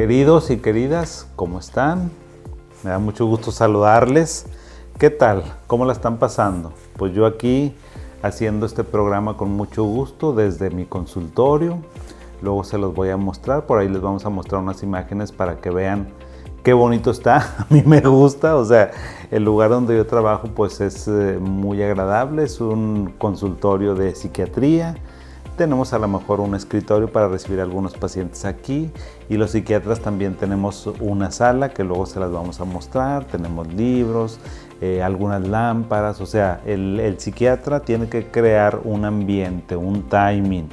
Queridos 0.00 0.50
y 0.50 0.56
queridas, 0.56 1.28
¿cómo 1.36 1.58
están? 1.58 2.10
Me 2.82 2.88
da 2.88 2.98
mucho 2.98 3.26
gusto 3.26 3.52
saludarles. 3.52 4.46
¿Qué 4.98 5.10
tal? 5.10 5.44
¿Cómo 5.66 5.84
la 5.84 5.92
están 5.92 6.16
pasando? 6.16 6.72
Pues 6.96 7.12
yo 7.12 7.26
aquí 7.26 7.74
haciendo 8.22 8.64
este 8.64 8.82
programa 8.82 9.36
con 9.36 9.50
mucho 9.50 9.84
gusto 9.84 10.32
desde 10.32 10.70
mi 10.70 10.86
consultorio. 10.86 11.80
Luego 12.40 12.64
se 12.64 12.78
los 12.78 12.94
voy 12.94 13.10
a 13.10 13.18
mostrar, 13.18 13.66
por 13.66 13.78
ahí 13.78 13.90
les 13.90 14.00
vamos 14.00 14.24
a 14.24 14.30
mostrar 14.30 14.62
unas 14.62 14.82
imágenes 14.82 15.32
para 15.32 15.58
que 15.58 15.68
vean 15.68 16.08
qué 16.62 16.72
bonito 16.72 17.10
está. 17.10 17.36
A 17.58 17.66
mí 17.68 17.82
me 17.84 18.00
gusta, 18.00 18.56
o 18.56 18.64
sea, 18.64 18.92
el 19.30 19.44
lugar 19.44 19.68
donde 19.68 19.98
yo 19.98 20.06
trabajo 20.06 20.48
pues 20.48 20.80
es 20.80 21.08
eh, 21.08 21.36
muy 21.38 21.82
agradable, 21.82 22.44
es 22.44 22.62
un 22.62 23.12
consultorio 23.18 23.94
de 23.94 24.14
psiquiatría 24.14 24.96
tenemos 25.56 25.92
a 25.92 25.98
lo 25.98 26.08
mejor 26.08 26.40
un 26.40 26.54
escritorio 26.54 27.12
para 27.12 27.28
recibir 27.28 27.60
algunos 27.60 27.94
pacientes 27.94 28.44
aquí 28.44 28.90
y 29.28 29.36
los 29.36 29.50
psiquiatras 29.50 30.00
también 30.00 30.34
tenemos 30.34 30.88
una 31.00 31.30
sala 31.30 31.70
que 31.70 31.84
luego 31.84 32.06
se 32.06 32.18
las 32.18 32.32
vamos 32.32 32.60
a 32.60 32.64
mostrar, 32.64 33.24
tenemos 33.24 33.72
libros, 33.74 34.40
eh, 34.80 35.02
algunas 35.02 35.46
lámparas, 35.46 36.20
o 36.20 36.26
sea, 36.26 36.60
el, 36.64 36.98
el 37.00 37.20
psiquiatra 37.20 37.80
tiene 37.80 38.08
que 38.08 38.26
crear 38.28 38.80
un 38.84 39.04
ambiente, 39.04 39.76
un 39.76 40.08
timing 40.08 40.68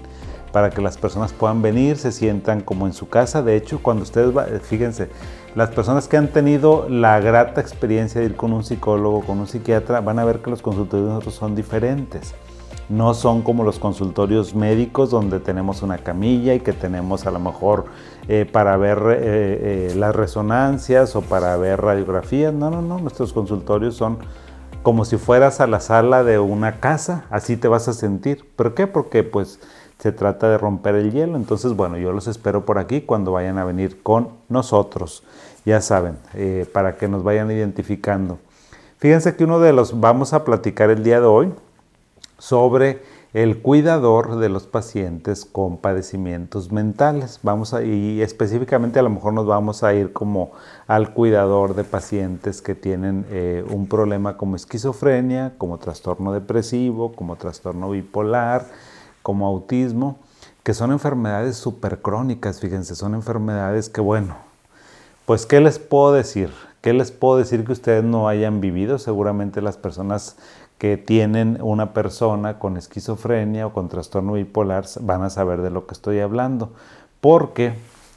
para 0.52 0.70
que 0.70 0.82
las 0.82 0.98
personas 0.98 1.34
puedan 1.34 1.62
venir, 1.62 1.98
se 1.98 2.12
sientan 2.12 2.62
como 2.62 2.88
en 2.88 2.94
su 2.94 3.10
casa. 3.10 3.42
De 3.44 3.56
hecho, 3.56 3.80
cuando 3.84 4.04
ustedes, 4.04 4.34
fíjense, 4.64 5.10
las 5.56 5.70
personas 5.70 6.08
que 6.08 6.18
han 6.18 6.30
tenido 6.30 6.88
la 6.90 7.20
grata 7.20 7.62
experiencia 7.62 8.22
de 8.22 8.28
ir 8.28 8.36
con 8.36 8.54
un 8.54 8.64
psicólogo, 8.64 9.22
con 9.22 9.40
un 9.40 9.48
psiquiatra, 9.48 10.02
van 10.02 10.20
a 10.20 10.26
ver 10.26 10.40
que 10.40 10.50
los 10.50 10.62
consultorios 10.62 11.08
de 11.08 11.14
nosotros 11.14 11.36
son 11.36 11.56
diferentes. 11.56 12.34
No 12.90 13.14
son 13.14 13.42
como 13.42 13.66
los 13.66 13.80
consultorios 13.80 14.56
médicos 14.56 15.10
donde 15.10 15.42
tenemos 15.42 15.82
una 15.82 15.98
camilla 15.98 16.54
y 16.54 16.62
que 16.62 16.72
tenemos 16.72 17.26
a 17.28 17.32
lo 17.32 17.40
mejor 17.40 17.86
eh, 18.30 18.50
para 18.50 18.78
ver 18.78 19.00
eh, 19.10 19.90
eh, 19.92 19.96
las 19.96 20.16
resonancias 20.16 21.14
o 21.18 21.22
para 21.22 21.58
ver 21.58 21.82
radiografías. 21.82 22.54
No, 22.54 22.70
no, 22.70 22.82
no. 22.82 22.98
Nuestros 23.00 23.34
consultorios 23.34 23.96
son 23.96 24.20
como 24.84 25.04
si 25.04 25.18
fueras 25.18 25.60
a 25.60 25.68
la 25.68 25.82
sala 25.82 26.24
de 26.24 26.40
una 26.40 26.80
casa. 26.80 27.26
Así 27.30 27.58
te 27.58 27.68
vas 27.68 27.90
a 27.90 27.94
sentir. 27.94 28.46
¿Por 28.56 28.74
qué? 28.74 28.88
Porque 28.88 29.24
pues 29.24 29.60
se 29.98 30.14
trata 30.14 30.50
de 30.50 30.58
romper 30.58 30.96
el 30.96 31.12
hielo. 31.12 31.36
Entonces, 31.36 31.74
bueno, 31.74 31.98
yo 31.98 32.14
los 32.14 32.28
espero 32.28 32.66
por 32.66 32.80
aquí 32.80 33.02
cuando 33.02 33.34
vayan 33.34 33.58
a 33.58 33.66
venir 33.66 34.02
con 34.02 34.30
nosotros. 34.48 35.24
Ya 35.66 35.82
saben, 35.82 36.18
para 36.72 36.96
que 36.96 37.10
nos 37.10 37.24
vayan 37.24 37.52
identificando. 37.52 38.40
Fíjense 39.00 39.36
que 39.36 39.44
uno 39.44 39.60
de 39.60 39.74
los 39.74 40.00
vamos 40.00 40.32
a 40.32 40.46
platicar 40.46 40.90
el 40.90 41.04
día 41.04 41.20
de 41.20 41.26
hoy 41.26 41.54
sobre 42.38 43.02
el 43.34 43.62
cuidador 43.62 44.38
de 44.38 44.50
los 44.50 44.66
pacientes 44.66 45.46
con 45.46 45.78
padecimientos 45.78 46.72
mentales. 46.72 47.40
Vamos 47.44 47.74
a, 47.74 47.84
y 47.84 48.22
específicamente 48.22 49.00
a 49.00 49.04
lo 49.04 49.10
mejor 49.10 49.34
nos 49.34 49.46
vamos 49.46 49.84
a 49.84 49.94
ir 49.94 50.14
como 50.14 50.52
al 50.88 51.14
cuidador 51.14 51.76
de 51.76 51.84
pacientes 51.84 52.62
que 52.62 52.74
tienen 52.74 53.26
eh, 53.30 53.64
un 53.70 53.88
problema 53.88 54.38
como 54.38 54.56
esquizofrenia, 54.56 55.54
como 55.58 55.78
trastorno 55.78 56.32
depresivo, 56.32 57.12
como 57.14 57.36
trastorno 57.36 57.92
bipolar, 57.92 58.66
como 59.22 59.46
autismo, 59.46 60.18
que 60.64 60.74
son 60.74 60.92
enfermedades 60.92 61.58
súper 61.58 62.02
crónicas, 62.02 62.60
fíjense, 62.60 62.96
son 62.96 63.14
enfermedades 63.14 63.90
que 63.90 64.02
bueno, 64.02 64.36
pues 65.26 65.46
¿qué 65.46 65.60
les 65.60 65.80
puedo 65.80 66.14
decir? 66.14 66.50
¿Qué 66.82 66.94
les 66.94 67.12
puedo 67.12 67.38
decir 67.38 67.66
que 67.66 67.74
ustedes 67.74 68.04
no 68.04 68.30
hayan 68.30 68.62
vivido? 68.62 68.98
Seguramente 68.98 69.62
las 69.62 69.76
personas 69.76 70.38
que 70.78 70.98
tienen 70.98 71.58
una 71.62 71.94
persona 71.94 72.60
con 72.60 72.78
esquizofrenia 72.78 73.68
o 73.68 73.74
con 73.74 73.90
trastorno 73.90 74.34
bipolar 74.34 74.86
van 75.02 75.24
a 75.24 75.30
saber 75.30 75.62
de 75.62 75.72
lo 75.72 75.88
que 75.88 75.94
estoy 75.94 76.20
hablando. 76.20 76.72
Porque, 77.20 77.74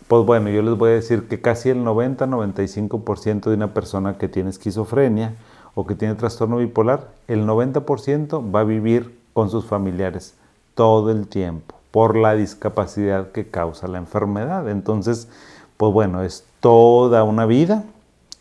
pues 0.08 0.26
bueno, 0.26 0.50
yo 0.50 0.62
les 0.62 0.76
voy 0.76 0.90
a 0.90 0.94
decir 0.94 1.26
que 1.26 1.40
casi 1.40 1.70
el 1.70 1.84
90-95% 1.84 3.48
de 3.48 3.54
una 3.54 3.72
persona 3.72 4.18
que 4.18 4.28
tiene 4.28 4.50
esquizofrenia 4.50 5.34
o 5.74 5.86
que 5.86 5.94
tiene 5.94 6.14
trastorno 6.16 6.58
bipolar, 6.58 7.08
el 7.28 7.46
90% 7.46 8.54
va 8.54 8.60
a 8.60 8.64
vivir 8.64 9.18
con 9.32 9.48
sus 9.48 9.64
familiares 9.64 10.34
todo 10.74 11.10
el 11.10 11.28
tiempo 11.28 11.76
por 11.90 12.16
la 12.16 12.34
discapacidad 12.34 13.32
que 13.32 13.48
causa 13.48 13.88
la 13.88 13.98
enfermedad. 13.98 14.68
Entonces, 14.68 15.28
pues 15.76 15.92
bueno, 15.92 16.22
es 16.22 16.44
toda 16.60 17.24
una 17.24 17.46
vida, 17.46 17.84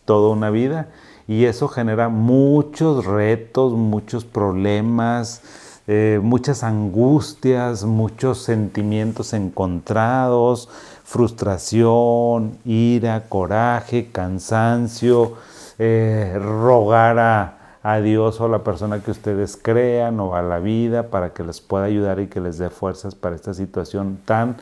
toda 0.05 0.29
una 0.29 0.49
vida 0.49 0.89
y 1.29 1.45
eso 1.45 1.67
genera 1.67 2.09
muchos 2.09 3.05
retos, 3.05 3.73
muchos 3.73 4.25
problemas, 4.25 5.43
eh, 5.85 6.19
muchas 6.23 6.63
angustias, 6.63 7.85
muchos 7.85 8.39
sentimientos 8.39 9.33
encontrados, 9.33 10.69
frustración, 11.03 12.57
ira, 12.65 13.25
coraje, 13.29 14.09
cansancio, 14.11 15.33
eh, 15.77 16.35
rogar 16.41 17.19
a, 17.19 17.77
a 17.83 17.99
Dios 17.99 18.41
o 18.41 18.45
a 18.45 18.49
la 18.49 18.63
persona 18.63 19.03
que 19.03 19.11
ustedes 19.11 19.55
crean 19.55 20.19
o 20.19 20.33
a 20.33 20.41
la 20.41 20.57
vida 20.57 21.11
para 21.11 21.31
que 21.33 21.43
les 21.43 21.61
pueda 21.61 21.85
ayudar 21.85 22.19
y 22.19 22.25
que 22.25 22.41
les 22.41 22.57
dé 22.57 22.71
fuerzas 22.71 23.13
para 23.13 23.35
esta 23.35 23.53
situación 23.53 24.17
tan 24.25 24.57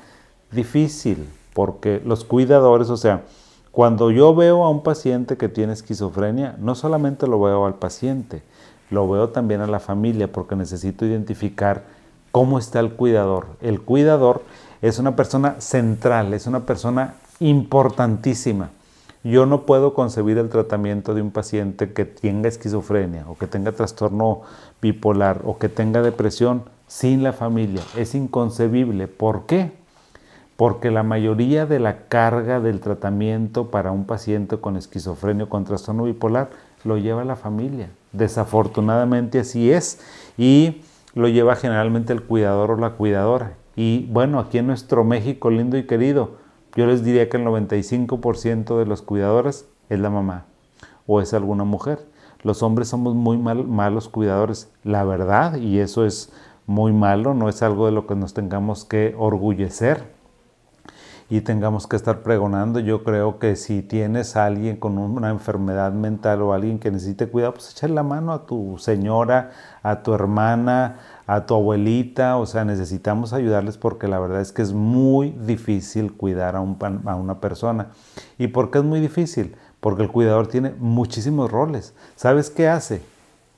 difícil, 0.51 1.29
porque 1.53 2.01
los 2.03 2.25
cuidadores, 2.25 2.89
o 2.89 2.97
sea, 2.97 3.21
cuando 3.71 4.11
yo 4.11 4.33
veo 4.33 4.63
a 4.63 4.69
un 4.69 4.83
paciente 4.83 5.37
que 5.37 5.49
tiene 5.49 5.73
esquizofrenia, 5.73 6.55
no 6.59 6.75
solamente 6.75 7.27
lo 7.27 7.39
veo 7.39 7.65
al 7.65 7.75
paciente, 7.75 8.41
lo 8.89 9.07
veo 9.09 9.29
también 9.29 9.61
a 9.61 9.67
la 9.67 9.79
familia 9.79 10.31
porque 10.31 10.55
necesito 10.55 11.05
identificar 11.05 11.83
cómo 12.31 12.59
está 12.59 12.79
el 12.79 12.93
cuidador. 12.93 13.47
El 13.61 13.81
cuidador 13.81 14.41
es 14.81 14.99
una 14.99 15.15
persona 15.15 15.59
central, 15.59 16.33
es 16.33 16.47
una 16.47 16.61
persona 16.61 17.15
importantísima. 17.39 18.69
Yo 19.23 19.45
no 19.45 19.65
puedo 19.65 19.93
concebir 19.93 20.37
el 20.37 20.49
tratamiento 20.49 21.13
de 21.13 21.21
un 21.21 21.31
paciente 21.31 21.91
que 21.91 22.05
tenga 22.05 22.47
esquizofrenia 22.47 23.25
o 23.27 23.37
que 23.37 23.47
tenga 23.47 23.71
trastorno 23.71 24.41
bipolar 24.81 25.41
o 25.43 25.57
que 25.57 25.69
tenga 25.69 26.01
depresión 26.01 26.63
sin 26.87 27.23
la 27.23 27.33
familia. 27.33 27.81
Es 27.95 28.15
inconcebible. 28.15 29.07
¿Por 29.07 29.45
qué? 29.45 29.71
Porque 30.57 30.89
la 30.89 31.03
mayoría 31.03 31.67
de 31.67 31.79
la 31.79 32.07
carga 32.07 32.59
del 32.59 32.81
tratamiento 32.81 33.69
para 33.69 33.91
un 33.91 34.05
paciente 34.05 34.57
con 34.57 34.75
esquizofrenia 34.75 35.45
o 35.45 35.49
con 35.49 35.63
trastorno 35.63 36.03
bipolar 36.03 36.49
lo 36.83 36.97
lleva 36.97 37.23
la 37.23 37.35
familia. 37.35 37.89
Desafortunadamente 38.11 39.39
así 39.39 39.71
es 39.71 40.01
y 40.35 40.81
lo 41.13 41.27
lleva 41.27 41.55
generalmente 41.55 42.11
el 42.11 42.23
cuidador 42.23 42.71
o 42.71 42.77
la 42.77 42.91
cuidadora. 42.91 43.53
Y 43.75 44.07
bueno, 44.11 44.39
aquí 44.39 44.57
en 44.57 44.67
nuestro 44.67 45.03
México 45.03 45.51
lindo 45.51 45.77
y 45.77 45.85
querido, 45.85 46.37
yo 46.75 46.87
les 46.87 47.03
diría 47.03 47.29
que 47.29 47.37
el 47.37 47.45
95% 47.45 48.79
de 48.79 48.85
los 48.87 49.03
cuidadores 49.03 49.67
es 49.89 49.99
la 49.99 50.09
mamá 50.09 50.45
o 51.05 51.21
es 51.21 51.35
alguna 51.35 51.65
mujer. 51.65 51.99
Los 52.41 52.63
hombres 52.63 52.87
somos 52.87 53.13
muy 53.13 53.37
malos 53.37 54.09
cuidadores, 54.09 54.71
la 54.83 55.03
verdad, 55.03 55.57
y 55.57 55.79
eso 55.79 56.05
es 56.05 56.31
muy 56.65 56.93
malo, 56.93 57.33
no 57.33 57.49
es 57.49 57.61
algo 57.61 57.85
de 57.85 57.91
lo 57.91 58.07
que 58.07 58.15
nos 58.15 58.33
tengamos 58.33 58.85
que 58.85 59.15
orgullecer 59.17 60.16
y 61.29 61.41
tengamos 61.41 61.87
que 61.87 61.97
estar 61.97 62.21
pregonando. 62.21 62.79
Yo 62.79 63.03
creo 63.03 63.37
que 63.37 63.57
si 63.57 63.81
tienes 63.81 64.37
a 64.37 64.45
alguien 64.45 64.77
con 64.77 64.97
una 64.97 65.29
enfermedad 65.29 65.91
mental 65.91 66.41
o 66.41 66.53
alguien 66.53 66.79
que 66.79 66.89
necesite 66.89 67.27
cuidado, 67.27 67.55
pues 67.55 67.71
échale 67.71 67.93
la 67.93 68.03
mano 68.03 68.31
a 68.31 68.45
tu 68.45 68.77
señora, 68.77 69.51
a 69.83 70.03
tu 70.03 70.13
hermana, 70.13 70.99
a 71.25 71.45
tu 71.45 71.55
abuelita. 71.55 72.37
O 72.37 72.45
sea, 72.45 72.63
necesitamos 72.63 73.33
ayudarles 73.33 73.77
porque 73.77 74.07
la 74.07 74.19
verdad 74.19 74.39
es 74.39 74.53
que 74.53 74.61
es 74.61 74.71
muy 74.71 75.31
difícil 75.31 76.13
cuidar 76.13 76.55
a, 76.55 76.59
a 76.59 77.15
una 77.15 77.41
persona. 77.41 77.87
¿Y 78.37 78.47
por 78.47 78.71
qué 78.71 78.77
es 78.77 78.85
muy 78.85 79.01
difícil? 79.01 79.55
Porque 79.81 80.03
el 80.03 80.09
cuidador 80.09 80.47
tiene 80.47 80.73
muchísimos 80.79 81.51
roles. 81.51 81.93
¿Sabes 82.15 82.49
qué 82.49 82.69
hace? 82.69 83.01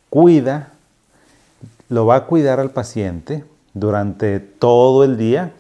Cuida, 0.09 0.72
lo 1.88 2.07
va 2.07 2.16
a 2.16 2.25
cuidar 2.25 2.59
al 2.59 2.72
paciente 2.72 3.46
durante 3.75 4.39
todo 4.39 5.04
el 5.04 5.18
día 5.18 5.54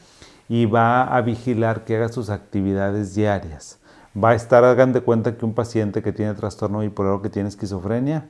y 0.49 0.65
va 0.65 1.03
a 1.03 1.21
vigilar 1.21 1.85
que 1.85 1.95
haga 1.95 2.09
sus 2.09 2.29
actividades 2.29 3.15
diarias. 3.15 3.79
Va 4.21 4.31
a 4.31 4.35
estar, 4.35 4.65
hagan 4.65 4.91
de 4.91 5.01
cuenta 5.01 5.37
que 5.37 5.45
un 5.45 5.53
paciente 5.53 6.01
que 6.01 6.11
tiene 6.11 6.33
trastorno 6.33 6.79
bipolar 6.79 7.21
que 7.21 7.29
tiene 7.29 7.47
esquizofrenia, 7.47 8.25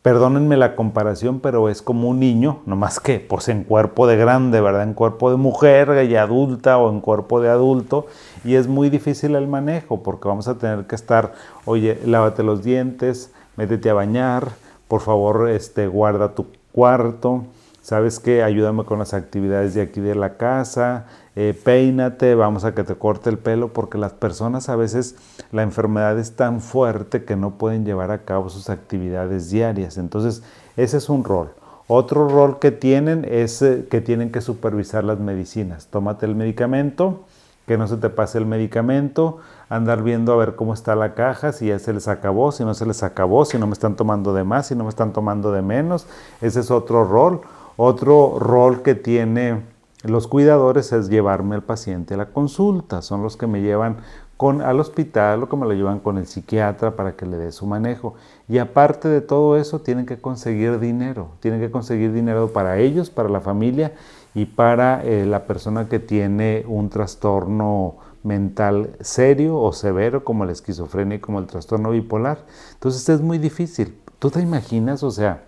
perdónenme 0.00 0.56
la 0.56 0.74
comparación, 0.74 1.40
pero 1.40 1.68
es 1.68 1.82
como 1.82 2.08
un 2.08 2.18
niño, 2.18 2.60
no 2.64 2.76
más 2.76 2.98
que 2.98 3.20
pues 3.20 3.48
en 3.48 3.64
cuerpo 3.64 4.06
de 4.06 4.16
grande, 4.16 4.60
¿verdad? 4.62 4.82
En 4.82 4.94
cuerpo 4.94 5.30
de 5.30 5.36
mujer 5.36 6.06
y 6.10 6.16
adulta 6.16 6.78
o 6.78 6.90
en 6.90 7.00
cuerpo 7.00 7.40
de 7.40 7.50
adulto. 7.50 8.06
Y 8.42 8.54
es 8.54 8.66
muy 8.66 8.88
difícil 8.88 9.34
el 9.34 9.46
manejo 9.46 10.02
porque 10.02 10.28
vamos 10.28 10.48
a 10.48 10.56
tener 10.56 10.86
que 10.86 10.94
estar, 10.94 11.34
oye, 11.66 12.00
lávate 12.06 12.42
los 12.42 12.62
dientes, 12.64 13.32
métete 13.56 13.90
a 13.90 13.94
bañar, 13.94 14.52
por 14.88 15.02
favor, 15.02 15.48
este, 15.48 15.86
guarda 15.86 16.34
tu 16.34 16.46
cuarto, 16.72 17.44
¿sabes 17.84 18.18
qué? 18.18 18.42
Ayúdame 18.42 18.84
con 18.84 18.98
las 18.98 19.12
actividades 19.12 19.74
de 19.74 19.82
aquí 19.82 20.00
de 20.00 20.14
la 20.14 20.38
casa, 20.38 21.04
eh, 21.36 21.52
peínate, 21.64 22.34
vamos 22.34 22.64
a 22.64 22.74
que 22.74 22.82
te 22.82 22.94
corte 22.94 23.28
el 23.28 23.36
pelo, 23.36 23.74
porque 23.74 23.98
las 23.98 24.14
personas 24.14 24.70
a 24.70 24.76
veces 24.76 25.16
la 25.52 25.62
enfermedad 25.62 26.18
es 26.18 26.34
tan 26.34 26.62
fuerte 26.62 27.24
que 27.24 27.36
no 27.36 27.58
pueden 27.58 27.84
llevar 27.84 28.10
a 28.10 28.24
cabo 28.24 28.48
sus 28.48 28.70
actividades 28.70 29.50
diarias. 29.50 29.98
Entonces, 29.98 30.42
ese 30.78 30.96
es 30.96 31.10
un 31.10 31.24
rol. 31.24 31.50
Otro 31.86 32.26
rol 32.26 32.58
que 32.58 32.70
tienen 32.70 33.26
es 33.30 33.60
eh, 33.60 33.86
que 33.90 34.00
tienen 34.00 34.32
que 34.32 34.40
supervisar 34.40 35.04
las 35.04 35.18
medicinas. 35.18 35.88
Tómate 35.88 36.24
el 36.24 36.34
medicamento, 36.34 37.24
que 37.66 37.76
no 37.76 37.86
se 37.86 37.98
te 37.98 38.08
pase 38.08 38.38
el 38.38 38.46
medicamento, 38.46 39.40
andar 39.68 40.02
viendo 40.02 40.32
a 40.32 40.36
ver 40.36 40.54
cómo 40.54 40.72
está 40.72 40.96
la 40.96 41.12
caja, 41.12 41.52
si 41.52 41.66
ya 41.66 41.78
se 41.78 41.92
les 41.92 42.08
acabó, 42.08 42.50
si 42.50 42.64
no 42.64 42.72
se 42.72 42.86
les 42.86 43.02
acabó, 43.02 43.44
si 43.44 43.58
no 43.58 43.66
me 43.66 43.74
están 43.74 43.94
tomando 43.94 44.32
de 44.32 44.44
más, 44.44 44.68
si 44.68 44.74
no 44.74 44.84
me 44.84 44.90
están 44.90 45.12
tomando 45.12 45.52
de 45.52 45.60
menos. 45.60 46.06
Ese 46.40 46.60
es 46.60 46.70
otro 46.70 47.04
rol. 47.04 47.42
Otro 47.76 48.38
rol 48.38 48.82
que 48.82 48.94
tiene 48.94 49.62
los 50.04 50.28
cuidadores 50.28 50.92
es 50.92 51.08
llevarme 51.08 51.54
al 51.54 51.62
paciente 51.62 52.14
a 52.14 52.18
la 52.18 52.26
consulta. 52.26 53.00
Son 53.00 53.22
los 53.22 53.38
que 53.38 53.46
me 53.46 53.62
llevan 53.62 53.96
con, 54.36 54.60
al 54.60 54.78
hospital 54.78 55.42
o 55.42 55.48
que 55.48 55.56
me 55.56 55.64
lo 55.64 55.72
llevan 55.72 55.98
con 55.98 56.18
el 56.18 56.26
psiquiatra 56.26 56.94
para 56.94 57.16
que 57.16 57.24
le 57.24 57.38
dé 57.38 57.52
su 57.52 57.66
manejo. 57.66 58.14
Y 58.46 58.58
aparte 58.58 59.08
de 59.08 59.22
todo 59.22 59.56
eso, 59.56 59.80
tienen 59.80 60.04
que 60.04 60.20
conseguir 60.20 60.78
dinero. 60.78 61.28
Tienen 61.40 61.58
que 61.58 61.70
conseguir 61.70 62.12
dinero 62.12 62.52
para 62.52 62.78
ellos, 62.78 63.08
para 63.08 63.30
la 63.30 63.40
familia 63.40 63.94
y 64.34 64.44
para 64.44 65.02
eh, 65.04 65.24
la 65.24 65.46
persona 65.46 65.88
que 65.88 66.00
tiene 66.00 66.64
un 66.68 66.90
trastorno 66.90 67.96
mental 68.22 68.96
serio 69.00 69.58
o 69.58 69.72
severo 69.72 70.22
como 70.22 70.44
la 70.44 70.52
esquizofrenia 70.52 71.16
y 71.16 71.20
como 71.20 71.38
el 71.38 71.46
trastorno 71.46 71.90
bipolar. 71.90 72.44
Entonces 72.74 73.08
es 73.08 73.22
muy 73.22 73.38
difícil. 73.38 73.98
¿Tú 74.18 74.30
te 74.30 74.40
imaginas, 74.40 75.02
o 75.02 75.10
sea, 75.10 75.44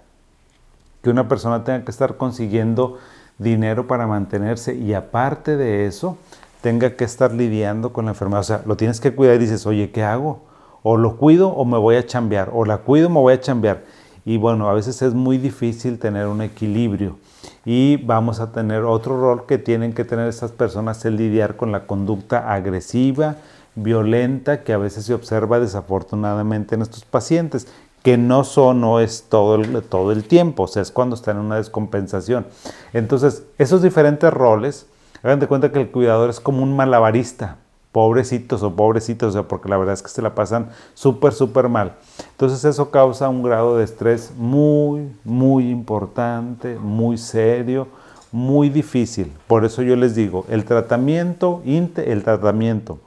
que 1.07 1.11
una 1.13 1.29
persona 1.29 1.63
tenga 1.63 1.85
que 1.85 1.93
estar 1.93 2.17
consiguiendo 2.17 2.99
dinero 3.39 3.87
para 3.87 4.09
mantenerse 4.09 4.75
y 4.75 4.93
aparte 4.93 5.57
de 5.57 5.87
eso 5.87 6.19
tenga 6.63 6.97
que 6.97 7.05
estar 7.05 7.33
lidiando 7.33 7.93
con 7.93 8.07
la 8.07 8.11
enfermedad? 8.11 8.41
O 8.41 8.43
sea, 8.43 8.63
lo 8.67 8.77
tienes 8.77 8.99
que 9.01 9.15
cuidar 9.15 9.37
y 9.37 9.39
dices, 9.39 9.67
oye, 9.67 9.93
¿qué 9.93 10.03
hago? 10.03 10.41
O 10.83 10.97
lo 10.97 11.17
cuido 11.17 11.51
o 11.51 11.65
me 11.65 11.79
voy 11.79 11.95
a 11.95 12.05
chambear, 12.05 12.51
o 12.53 12.65
la 12.65 12.79
cuido 12.79 13.07
o 13.07 13.11
me 13.11 13.21
voy 13.21 13.35
a 13.35 13.41
chambear. 13.41 13.85
Y 14.25 14.37
bueno, 14.37 14.69
a 14.69 14.75
veces 14.75 15.01
es 15.01 15.15
muy 15.15 15.39
difícil 15.39 16.01
tener 16.01 16.27
un 16.27 16.43
equilibrio 16.43 17.19
y 17.65 17.99
vamos 17.99 18.41
a 18.41 18.51
tener 18.51 18.83
otro 18.83 19.21
rol 19.21 19.47
que 19.47 19.59
tienen 19.59 19.93
que 19.93 20.05
tener 20.05 20.27
estas 20.27 20.51
personas 20.51 21.05
es 21.05 21.13
lidiar 21.13 21.55
con 21.55 21.71
la 21.71 21.87
conducta 21.87 22.53
agresiva, 22.53 23.37
violenta 23.77 24.65
que 24.65 24.73
a 24.73 24.79
veces 24.79 25.05
se 25.05 25.15
observa 25.15 25.61
desafortunadamente 25.61 26.75
en 26.75 26.83
estos 26.83 27.05
pacientes, 27.05 27.69
que 28.07 28.17
no 28.17 28.45
son, 28.45 28.83
no 28.83 29.01
es 29.01 29.25
todo 29.29 29.57
el, 29.57 29.83
todo 29.83 30.13
el 30.13 30.23
tiempo, 30.23 30.63
o 30.63 30.67
sea, 30.69 30.81
es 30.81 30.93
cuando 30.93 31.17
están 31.17 31.39
en 31.39 31.47
una 31.47 31.57
descompensación. 31.57 32.47
Entonces, 32.93 33.43
esos 33.59 33.83
diferentes 33.83 34.33
roles, 34.33 34.87
hagan 35.25 35.41
de 35.41 35.49
cuenta 35.49 35.73
que 35.73 35.81
el 35.81 35.91
cuidador 35.91 36.31
es 36.31 36.39
como 36.39 36.63
un 36.63 36.77
malabarista, 36.77 37.57
pobrecitos 37.91 38.63
o 38.63 38.77
pobrecitos, 38.77 39.31
o 39.31 39.33
sea, 39.33 39.49
porque 39.49 39.69
la 39.69 39.77
verdad 39.77 39.95
es 39.95 40.05
que 40.05 40.09
se 40.09 40.23
la 40.23 40.37
pasan 40.37 40.69
súper, 40.95 41.33
súper 41.33 41.69
mal. 41.69 41.97
Entonces 42.31 42.65
eso 42.65 42.93
causa 42.93 43.29
un 43.29 43.43
grado 43.43 43.77
de 43.77 43.83
estrés 43.83 44.31
muy, 44.37 45.11
muy 45.25 45.69
importante, 45.69 46.79
muy 46.79 47.19
serio, 47.19 47.89
muy 48.31 48.69
difícil. 48.69 49.33
Por 49.49 49.65
eso 49.65 49.83
yo 49.83 49.97
les 49.97 50.15
digo, 50.15 50.45
el 50.49 50.65
tratamiento, 50.65 51.61
el 51.65 52.23
tratamiento 52.23 53.01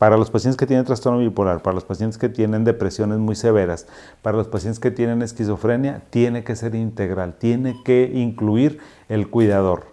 para 0.00 0.16
los 0.16 0.30
pacientes 0.30 0.56
que 0.56 0.66
tienen 0.66 0.86
trastorno 0.86 1.18
bipolar, 1.18 1.60
para 1.60 1.74
los 1.74 1.84
pacientes 1.84 2.16
que 2.16 2.30
tienen 2.30 2.64
depresiones 2.64 3.18
muy 3.18 3.36
severas, 3.36 3.86
para 4.22 4.38
los 4.38 4.46
pacientes 4.46 4.80
que 4.80 4.90
tienen 4.90 5.20
esquizofrenia, 5.20 6.00
tiene 6.08 6.42
que 6.42 6.56
ser 6.56 6.74
integral, 6.74 7.34
tiene 7.38 7.76
que 7.84 8.10
incluir 8.14 8.78
el 9.10 9.28
cuidador. 9.28 9.84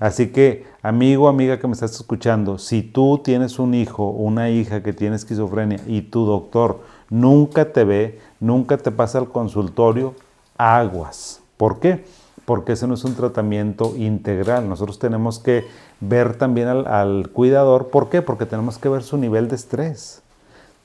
Así 0.00 0.32
que, 0.32 0.66
amigo, 0.82 1.28
amiga 1.28 1.58
que 1.58 1.66
me 1.66 1.72
estás 1.72 1.92
escuchando, 1.92 2.58
si 2.58 2.82
tú 2.82 3.22
tienes 3.24 3.58
un 3.58 3.72
hijo 3.72 4.10
una 4.10 4.50
hija 4.50 4.82
que 4.82 4.92
tiene 4.92 5.16
esquizofrenia 5.16 5.80
y 5.86 6.02
tu 6.02 6.26
doctor 6.26 6.82
nunca 7.08 7.72
te 7.72 7.84
ve, 7.84 8.18
nunca 8.40 8.76
te 8.76 8.90
pasa 8.90 9.16
al 9.16 9.30
consultorio, 9.30 10.14
aguas. 10.58 11.40
¿Por 11.56 11.80
qué? 11.80 12.04
Porque 12.44 12.72
ese 12.72 12.86
no 12.86 12.94
es 12.94 13.04
un 13.04 13.14
tratamiento 13.14 13.94
integral. 13.96 14.68
Nosotros 14.68 14.98
tenemos 14.98 15.38
que 15.38 15.64
ver 16.00 16.36
también 16.36 16.68
al, 16.68 17.30
cuidador. 17.32 17.88
¿Por 17.88 18.10
qué? 18.10 18.22
Porque 18.22 18.46
tenemos 18.46 18.78
que 18.78 18.88
ver 18.88 19.02
su 19.02 19.16
nivel 19.16 19.48
de 19.48 19.56
estrés. 19.56 20.22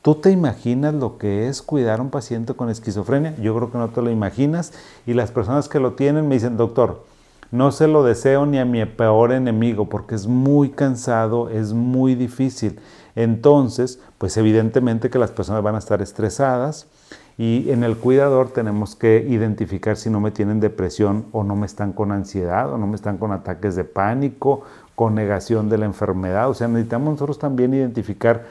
¿Tú 0.01 0.15
te 0.15 0.31
imaginas 0.31 0.93
lo 0.93 1.17
que 1.17 1.49
es 1.49 1.61
cuidar 1.61 1.99
a 1.99 2.03
un 2.03 2.09
paciente 2.09 2.53
con 2.53 2.69
esquizofrenia? 2.69 3.35
Yo 3.41 3.53
creo 3.55 3.71
que 3.71 3.77
no 3.77 3.89
te 3.89 4.01
lo 4.01 4.09
imaginas. 4.09 4.71
Y 5.05 5.13
las 5.13 5.31
personas 5.31 5.67
que 5.67 5.79
lo 5.79 5.93
tienen 5.93 6.27
me 6.27 6.35
dicen, 6.35 6.55
doctor, 6.55 7.03
no 7.51 7.71
se 7.71 7.87
lo 7.87 8.03
deseo 8.03 8.45
ni 8.45 8.59
a 8.59 8.65
mi 8.65 8.85
peor 8.85 9.31
enemigo 9.31 9.89
porque 9.89 10.15
es 10.15 10.27
muy 10.27 10.69
cansado, 10.69 11.49
es 11.49 11.73
muy 11.73 12.15
difícil. 12.15 12.79
Entonces, 13.15 13.99
pues 14.17 14.37
evidentemente 14.37 15.09
que 15.09 15.19
las 15.19 15.31
personas 15.31 15.63
van 15.63 15.75
a 15.75 15.79
estar 15.79 16.01
estresadas 16.01 16.87
y 17.39 17.71
en 17.71 17.83
el 17.83 17.97
cuidador 17.97 18.51
tenemos 18.51 18.95
que 18.95 19.25
identificar 19.27 19.97
si 19.97 20.11
no 20.11 20.19
me 20.19 20.29
tienen 20.29 20.59
depresión 20.59 21.25
o 21.31 21.43
no 21.43 21.55
me 21.55 21.65
están 21.65 21.91
con 21.91 22.11
ansiedad 22.11 22.71
o 22.71 22.77
no 22.77 22.85
me 22.85 22.95
están 22.95 23.17
con 23.17 23.31
ataques 23.31 23.75
de 23.75 23.83
pánico, 23.83 24.61
con 24.93 25.15
negación 25.15 25.67
de 25.69 25.79
la 25.79 25.85
enfermedad. 25.85 26.49
O 26.49 26.53
sea, 26.53 26.67
necesitamos 26.67 27.13
nosotros 27.13 27.39
también 27.39 27.73
identificar 27.73 28.45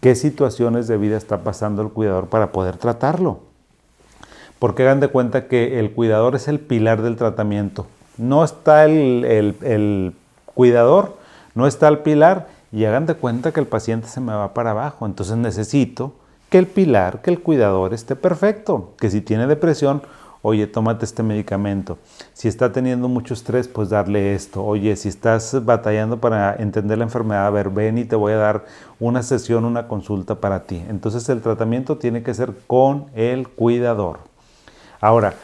qué 0.00 0.14
situaciones 0.14 0.88
de 0.88 0.96
vida 0.96 1.18
está 1.18 1.42
pasando 1.42 1.82
el 1.82 1.90
cuidador 1.90 2.28
para 2.28 2.52
poder 2.52 2.78
tratarlo. 2.78 3.40
Porque 4.58 4.84
hagan 4.84 5.00
de 5.00 5.08
cuenta 5.08 5.48
que 5.48 5.78
el 5.78 5.92
cuidador 5.92 6.34
es 6.34 6.48
el 6.48 6.60
pilar 6.60 7.02
del 7.02 7.16
tratamiento 7.16 7.86
no 8.18 8.44
está 8.44 8.84
el, 8.84 10.14
cuidador, 10.44 11.16
no 11.54 11.66
está 11.66 11.88
el 11.88 12.00
pilar 12.00 12.48
y 12.72 12.84
hagan 12.84 13.06
de 13.06 13.14
cuenta 13.14 13.52
que 13.52 13.60
el 13.60 13.66
paciente 13.66 14.08
se 14.08 14.20
me 14.20 14.32
va 14.32 14.52
para 14.52 14.72
abajo. 14.72 15.06
Entonces 15.06 15.36
necesito 15.36 16.12
que 16.48 16.58
el 16.58 16.66
pilar, 16.66 17.22
que 17.22 17.30
el 17.30 17.40
cuidador 17.40 17.94
esté 17.94 18.16
perfecto, 18.16 18.94
que 18.98 19.10
si 19.10 19.20
tiene 19.20 19.46
depresión, 19.46 20.02
oye, 20.42 20.66
tómate 20.66 21.04
este 21.04 21.22
medicamento. 21.22 21.98
Si 22.32 22.48
está 22.48 22.72
teniendo 22.72 23.08
mucho 23.08 23.34
estrés, 23.34 23.68
pues 23.68 23.90
darle 23.90 24.34
esto. 24.34 24.64
Oye, 24.64 24.96
si 24.96 25.08
estás 25.08 25.64
batallando 25.64 26.18
para 26.18 26.54
entender 26.56 26.98
la 26.98 27.04
enfermedad, 27.04 27.46
a 27.46 27.50
ver, 27.50 27.70
ven 27.70 27.98
y 27.98 28.04
te 28.04 28.16
voy 28.16 28.32
a 28.32 28.36
dar 28.36 28.64
una 28.98 29.22
sesión, 29.22 29.64
una 29.64 29.88
consulta 29.88 30.36
para 30.36 30.64
ti. 30.64 30.82
Entonces 30.88 31.28
el 31.28 31.42
tratamiento 31.42 31.98
tiene 31.98 32.22
que 32.22 32.34
ser 32.34 32.52
con 32.66 33.06
el 33.14 33.48
cuidador. 33.48 34.20
Ahora, 35.00 35.34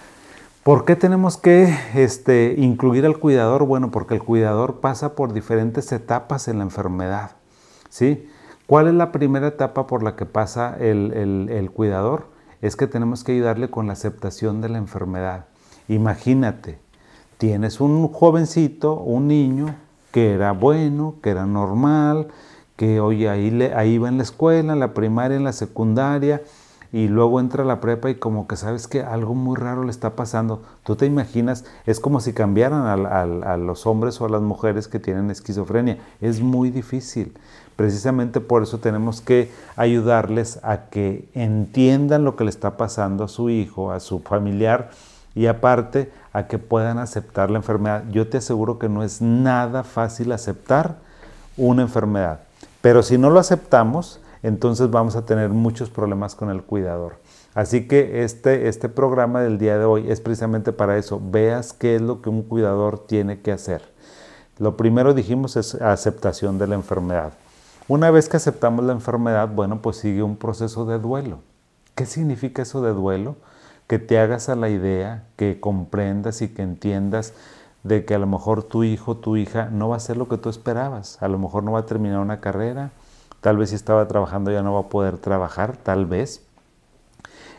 ¿Por 0.65 0.87
qué 0.87 0.97
tenemos 0.97 1.37
que 1.37 1.77
este, 1.95 2.55
incluir 2.57 3.05
al 3.05 3.19
cuidador? 3.19 3.67
Bueno, 3.67 3.91
porque 3.91 4.15
el 4.15 4.23
cuidador 4.23 4.81
pasa 4.81 5.15
por 5.15 5.35
diferentes 5.35 5.93
etapas 5.93 6.49
en 6.49 6.57
la 6.57 6.65
enfermedad. 6.65 7.33
¿sí? 7.91 8.27
¿Cuál 8.67 8.89
es 8.89 8.95
la 8.95 9.13
primera 9.13 9.49
etapa 9.49 9.87
por 9.87 10.03
la 10.03 10.17
que 10.17 10.25
pasa 10.25 10.77
el, 10.81 11.13
el 11.51 11.71
cuidador? 11.71 12.29
Es 12.63 12.77
que 12.77 12.87
tenemos 12.87 13.23
que 13.23 13.33
ayudarle 13.33 13.69
con 13.69 13.87
la 13.87 13.93
aceptación 13.93 14.63
de 14.63 14.71
la 14.71 14.79
enfermedad. 14.79 15.47
Imagínate, 15.87 16.79
tienes 17.37 17.81
un 17.81 18.09
jovencito, 18.09 18.95
un 18.95 19.29
niño 19.29 19.75
que 20.13 20.33
era 20.33 20.53
bueno, 20.53 21.17
que 21.23 21.31
era 21.31 21.45
normal, 21.45 22.29
que 22.77 23.01
hoy 23.01 23.27
ahí, 23.27 23.51
le, 23.51 23.75
ahí 23.75 23.95
iba 23.95 24.09
en 24.09 24.17
la 24.17 24.23
escuela, 24.23 24.73
en 24.73 24.81
la 24.81 24.95
primaria, 24.95 25.37
en 25.37 25.45
la 25.45 25.53
secundaria, 25.53 26.41
y 26.95 27.09
luego 27.09 27.41
entra 27.41 27.65
a 27.65 27.67
la 27.67 27.81
prepa 27.81 28.09
y 28.09 28.15
como 28.15 28.47
que 28.47 28.55
sabes 28.55 28.87
que 28.87 29.03
algo 29.03 29.35
muy 29.35 29.57
raro 29.57 29.83
le 29.83 29.91
está 29.91 30.11
pasando. 30.11 30.63
Tú 30.85 30.95
te 30.95 31.07
imaginas, 31.07 31.65
es 31.87 31.99
como 31.99 32.21
si 32.21 32.33
cambiaran 32.33 32.87
a, 32.87 33.57
los 33.57 33.85
hombres 33.85 34.21
o 34.21 34.27
a 34.27 34.29
las 34.29 34.43
mujeres 34.43 34.87
que 34.87 35.01
tienen 35.01 35.29
esquizofrenia. 35.29 35.99
Es 36.21 36.41
muy 36.41 36.71
difícil. 36.71 37.37
Precisamente 37.75 38.39
por 38.39 38.63
eso 38.63 38.79
tenemos 38.79 39.21
que 39.21 39.51
ayudarles 39.75 40.61
a 40.63 40.83
que 40.83 41.29
entiendan 41.35 42.23
lo 42.23 42.37
que 42.37 42.45
le 42.45 42.51
está 42.51 42.77
pasando 42.77 43.25
a 43.25 43.29
su 43.29 43.51
hijo, 43.51 43.91
a 43.91 43.99
su 43.99 44.21
familiar 44.21 44.91
y 45.35 45.47
aparte 45.47 46.13
a 46.33 46.47
que 46.47 46.59
puedan 46.59 46.99
aceptar 46.99 47.51
la 47.51 47.59
enfermedad. 47.59 48.05
Yo 48.13 48.29
te 48.29 48.37
aseguro 48.37 48.79
que 48.79 48.89
no 48.89 49.03
es 49.03 49.21
nada 49.21 49.83
fácil 49.83 50.31
aceptar 50.31 50.99
una 51.57 51.83
enfermedad. 51.83 52.39
Pero 52.81 53.03
si 53.03 53.19
no 53.19 53.31
lo 53.31 53.41
aceptamos, 53.41 54.21
entonces 54.45 54.91
vamos 54.91 55.17
a 55.17 55.25
tener 55.25 55.49
muchos 55.49 55.89
problemas 55.89 56.35
con 56.35 56.51
el 56.51 56.63
cuidador. 56.63 57.17
Así 57.55 57.89
que 57.89 58.25
este, 58.25 58.69
este 58.69 58.89
programa 58.91 59.41
del 59.41 59.59
día 59.59 59.79
de 59.79 59.87
hoy 59.87 60.11
es 60.11 60.21
precisamente 60.21 60.73
para 60.73 60.99
eso. 60.99 61.21
Veas 61.23 61.73
qué 61.73 61.97
es 61.97 62.03
lo 62.03 62.21
que 62.21 62.29
un 62.29 62.43
cuidador 62.43 62.99
tiene 62.99 63.41
que 63.41 63.53
hacer. 63.53 63.83
Lo 64.59 64.77
primero 64.77 65.15
dijimos 65.15 65.57
es 65.57 65.75
aceptación 65.77 66.59
de 66.59 66.67
la 66.67 66.75
enfermedad. 66.75 67.33
Una 67.89 68.11
vez 68.11 68.29
que 68.29 68.37
aceptamos 68.37 68.85
la 68.85 68.93
enfermedad, 68.93 69.49
bueno, 69.49 69.81
pues 69.81 69.97
sigue 69.97 70.23
un 70.23 70.37
proceso 70.37 70.85
de 70.85 70.99
duelo. 70.99 71.39
¿Qué 71.95 72.05
significa 72.05 72.63
eso 72.63 72.83
de 72.83 72.93
duelo? 72.93 73.37
Que 73.87 73.99
te 73.99 74.19
hagas 74.19 74.51
a 74.51 74.57
la 74.57 74.69
idea, 74.69 75.25
que 75.37 75.59
comprendas 75.59 76.43
y 76.43 76.49
que 76.49 76.63
entiendas 76.63 77.33
de 77.83 78.05
que 78.05 78.15
a 78.15 78.19
lo 78.19 78.27
mejor 78.27 78.63
tu 78.63 78.85
hijo, 78.85 79.17
tu 79.17 79.37
hija 79.37 79.71
no 79.71 79.89
va 79.89 79.97
a 79.97 80.01
ser 80.01 80.17
lo 80.17 80.29
que 80.29 80.39
tú 80.39 80.51
esperabas. 80.51 81.23
A 81.23 81.29
lo 81.29 81.39
mejor 81.39 81.63
no 81.63 81.73
va 81.73 81.81
a 81.81 81.87
terminar 81.87 82.21
una 82.21 82.41
carrera, 82.41 82.91
Tal 83.45 83.59
vez 83.59 83.69
si 83.69 83.77
estaba 83.77 84.09
trabajando 84.09 84.51
ya 84.51 84.63
no 84.63 84.73
va 84.73 84.81
a 84.81 84.89
poder 84.89 85.19
trabajar, 85.19 85.77
tal 85.77 86.07
vez. 86.07 86.41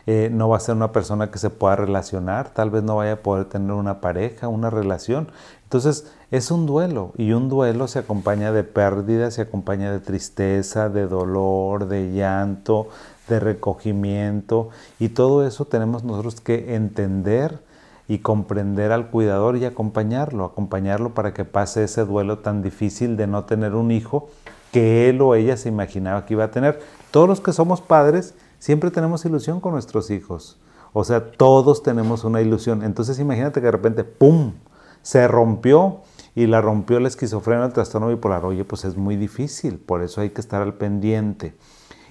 Eh, 0.08 0.30
no 0.32 0.48
va 0.48 0.56
a 0.56 0.60
ser 0.60 0.74
una 0.74 0.90
persona 0.90 1.30
que 1.30 1.38
se 1.38 1.48
pueda 1.48 1.76
relacionar, 1.76 2.48
tal 2.48 2.70
vez 2.70 2.82
no 2.82 2.96
vaya 2.96 3.12
a 3.12 3.22
poder 3.22 3.44
tener 3.44 3.70
una 3.70 4.00
pareja, 4.00 4.48
una 4.48 4.68
relación. 4.68 5.28
Entonces 5.62 6.12
es 6.32 6.50
un 6.50 6.66
duelo 6.66 7.12
y 7.16 7.30
un 7.30 7.48
duelo 7.48 7.86
se 7.86 8.00
acompaña 8.00 8.50
de 8.50 8.64
pérdida, 8.64 9.30
se 9.30 9.42
acompaña 9.42 9.92
de 9.92 10.00
tristeza, 10.00 10.88
de 10.88 11.06
dolor, 11.06 11.86
de 11.86 12.10
llanto, 12.10 12.88
de 13.28 13.38
recogimiento 13.38 14.70
y 14.98 15.10
todo 15.10 15.46
eso 15.46 15.66
tenemos 15.66 16.02
nosotros 16.02 16.40
que 16.40 16.74
entender 16.74 17.60
y 18.08 18.18
comprender 18.18 18.90
al 18.90 19.08
cuidador 19.10 19.56
y 19.56 19.64
acompañarlo, 19.64 20.46
acompañarlo 20.46 21.14
para 21.14 21.32
que 21.32 21.44
pase 21.44 21.84
ese 21.84 22.04
duelo 22.04 22.40
tan 22.40 22.60
difícil 22.60 23.16
de 23.16 23.28
no 23.28 23.44
tener 23.44 23.76
un 23.76 23.92
hijo 23.92 24.28
que 24.76 25.08
él 25.08 25.22
o 25.22 25.34
ella 25.34 25.56
se 25.56 25.70
imaginaba 25.70 26.26
que 26.26 26.34
iba 26.34 26.44
a 26.44 26.50
tener. 26.50 26.78
Todos 27.10 27.26
los 27.26 27.40
que 27.40 27.54
somos 27.54 27.80
padres 27.80 28.34
siempre 28.58 28.90
tenemos 28.90 29.24
ilusión 29.24 29.58
con 29.58 29.72
nuestros 29.72 30.10
hijos. 30.10 30.58
O 30.92 31.02
sea, 31.02 31.32
todos 31.32 31.82
tenemos 31.82 32.24
una 32.24 32.42
ilusión. 32.42 32.82
Entonces 32.82 33.18
imagínate 33.18 33.60
que 33.60 33.64
de 33.68 33.72
repente, 33.72 34.04
¡pum!, 34.04 34.52
se 35.00 35.26
rompió 35.28 36.02
y 36.34 36.46
la 36.46 36.60
rompió 36.60 37.00
la 37.00 37.08
esquizofrenia, 37.08 37.64
el 37.64 37.72
trastorno 37.72 38.08
bipolar. 38.08 38.44
Oye, 38.44 38.66
pues 38.66 38.84
es 38.84 38.98
muy 38.98 39.16
difícil, 39.16 39.78
por 39.78 40.02
eso 40.02 40.20
hay 40.20 40.28
que 40.28 40.42
estar 40.42 40.60
al 40.60 40.74
pendiente. 40.74 41.54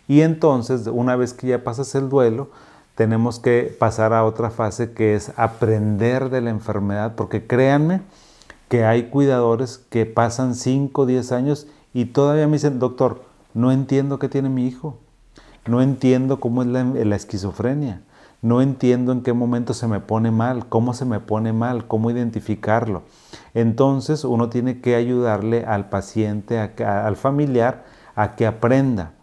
Y 0.08 0.22
entonces, 0.22 0.88
una 0.88 1.16
vez 1.16 1.36
que 1.36 1.46
ya 1.46 1.64
pasas 1.64 1.94
el 1.94 2.10
duelo, 2.10 2.50
tenemos 2.96 3.38
que 3.38 3.76
pasar 3.80 4.12
a 4.12 4.26
otra 4.26 4.50
fase 4.50 4.92
que 4.94 5.14
es 5.14 5.32
aprender 5.36 6.32
de 6.32 6.42
la 6.42 6.50
enfermedad, 6.50 7.14
porque 7.14 7.46
créanme 7.46 8.02
que 8.70 8.86
hay 8.86 9.10
cuidadores 9.12 9.86
que 9.92 10.08
pasan 10.08 10.56
5 10.56 11.04
o 11.04 11.06
10 11.06 11.32
años 11.32 11.68
y 11.96 12.08
todavía 12.08 12.46
me 12.46 12.58
dicen, 12.58 12.78
doctor, 12.78 13.22
no 13.54 13.72
entiendo 13.72 14.20
qué 14.20 14.28
tiene 14.28 14.50
mi 14.50 14.68
hijo, 14.68 14.98
no 15.66 15.82
entiendo 15.82 16.42
cómo 16.42 16.62
es 16.62 16.68
la, 16.68 17.16
esquizofrenia, 17.16 18.02
no 18.42 18.62
entiendo 18.62 19.14
en 19.14 19.22
qué 19.22 19.32
momento 19.32 19.74
se 19.74 19.88
me 19.88 20.02
pone 20.02 20.30
mal, 20.30 20.68
cómo 20.68 20.94
se 20.94 21.06
me 21.06 21.22
pone 21.22 21.54
mal, 21.54 21.88
cómo 21.88 22.12
identificarlo. 22.12 23.04
Entonces 23.54 24.26
uno 24.26 24.50
tiene 24.50 24.82
que 24.82 24.96
ayudarle 24.96 25.64
al 25.64 25.88
paciente, 25.88 26.60
al 26.60 27.16
familiar, 27.16 27.86
a 28.14 28.36
que 28.36 28.46
aprenda. 28.46 29.14